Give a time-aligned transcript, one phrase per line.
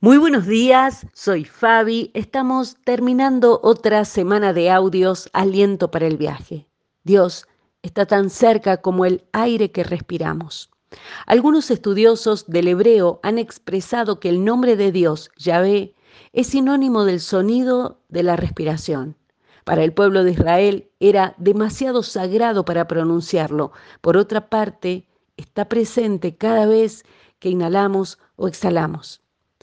[0.00, 2.12] Muy buenos días, soy Fabi.
[2.14, 6.68] Estamos terminando otra semana de audios, aliento para el viaje.
[7.02, 7.48] Dios
[7.82, 10.70] está tan cerca como el aire que respiramos.
[11.26, 15.96] Algunos estudiosos del hebreo han expresado que el nombre de Dios, Yahvé,
[16.32, 19.16] es sinónimo del sonido de la respiración.
[19.64, 23.72] Para el pueblo de Israel era demasiado sagrado para pronunciarlo.
[24.00, 27.04] Por otra parte, está presente cada vez
[27.40, 29.22] que inhalamos o exhalamos.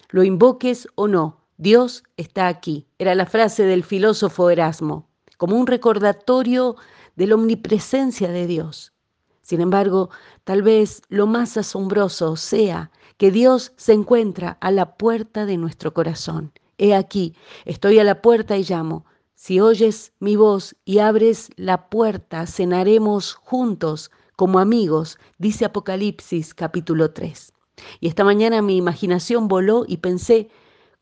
[0.10, 2.86] Lo invoques o no, Dios está aquí.
[3.00, 5.08] Era la frase del filósofo Erasmo,
[5.38, 6.76] como un recordatorio
[7.16, 8.94] de la omnipresencia de Dios.
[9.42, 10.10] Sin embargo,
[10.44, 15.94] tal vez lo más asombroso sea que Dios se encuentra a la puerta de nuestro
[15.94, 16.52] corazón.
[16.78, 19.06] He aquí, estoy a la puerta y llamo.
[19.36, 27.12] Si oyes mi voz y abres la puerta, cenaremos juntos como amigos, dice Apocalipsis capítulo
[27.12, 27.55] 3.
[28.00, 30.50] Y esta mañana mi imaginación voló y pensé,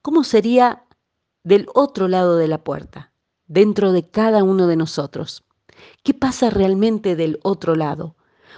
[0.01, 0.85] ¿cómo sería
[1.43, 3.11] del otro lado de la puerta,
[3.47, 5.43] dentro de cada uno de nosotros?
[6.03, 8.15] ¿Qué pasa realmente del otro lado?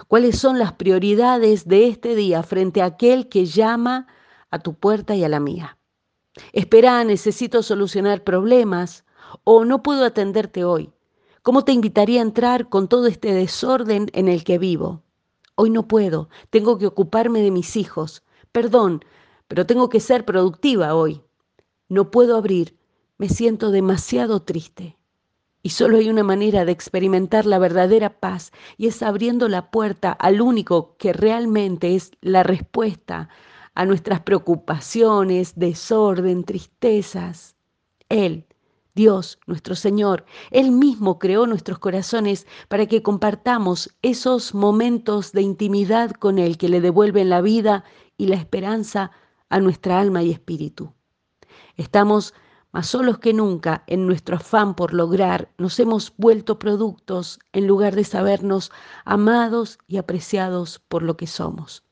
[0.08, 4.06] ¿Cuáles son las prioridades de este día frente a aquel que llama
[4.50, 5.78] a tu puerta y a la mía?
[6.52, 9.04] Espera, necesito solucionar problemas
[9.44, 10.92] o no puedo atenderte hoy.
[11.42, 15.02] ¿Cómo te invitaría a entrar con todo este desorden en el que vivo?
[15.56, 18.22] Hoy no puedo, tengo que ocuparme de mis hijos.
[18.52, 19.02] Perdón,
[19.48, 21.22] pero tengo que ser productiva hoy.
[21.88, 22.76] No puedo abrir,
[23.16, 24.98] me siento demasiado triste.
[25.62, 30.12] Y solo hay una manera de experimentar la verdadera paz y es abriendo la puerta
[30.12, 33.30] al único que realmente es la respuesta
[33.74, 37.56] a nuestras preocupaciones, desorden, tristezas.
[38.10, 38.45] Él,
[38.96, 46.12] Dios, nuestro Señor, Él mismo creó nuestros corazones para que compartamos esos momentos de intimidad
[46.12, 47.84] con Él que le devuelven la vida
[48.16, 49.10] y la esperanza
[49.50, 50.94] a nuestra alma y espíritu.
[51.76, 52.32] Estamos
[52.72, 57.94] más solos que nunca en nuestro afán por lograr, nos hemos vuelto productos en lugar
[57.94, 58.72] de sabernos
[59.04, 61.84] amados y apreciados por lo que somos.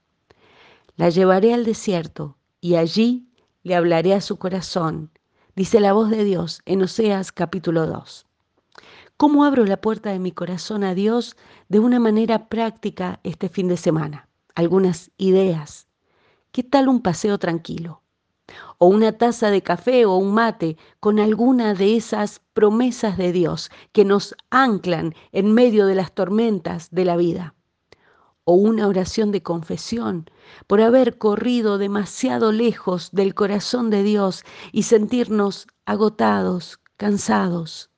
[0.97, 3.28] La llevaré al desierto y allí
[3.62, 5.10] le hablaré a su corazón
[5.56, 8.26] dice la voz de Dios en Oseas capítulo 2.
[9.16, 11.37] ¿Cómo abro la puerta de mi corazón a Dios
[11.69, 14.28] de una manera práctica este fin de semana?
[14.54, 15.87] Algunas ideas.
[16.50, 18.03] ¿Qué tal un paseo tranquilo?
[18.78, 23.70] O una taza de café o un mate con alguna de esas promesas de Dios
[23.93, 27.54] que nos anclan en medio de las tormentas de la vida
[28.44, 30.31] o una oración de confesión
[30.66, 37.91] por haber corrido demasiado lejos del corazón de Dios y sentirnos agotados, cansados.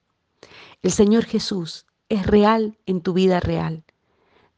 [0.83, 3.84] El Señor Jesús es real en tu vida real.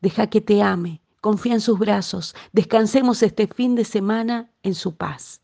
[0.00, 4.94] Deja que te ame, confía en sus brazos, descansemos este fin de semana en su
[4.94, 5.40] paz.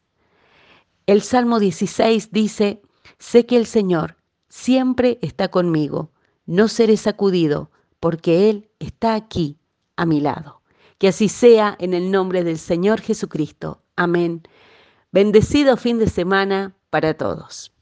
[1.06, 2.82] El Salmo 16 dice,
[3.18, 4.16] sé que el Señor
[4.48, 6.10] siempre está conmigo,
[6.46, 9.58] no seré sacudido, porque Él está aquí
[9.96, 10.62] a mi lado.
[10.98, 13.82] Que así sea en el nombre del Señor Jesucristo.
[13.96, 14.42] Amén.
[15.12, 17.73] Bendecido fin de semana para todos.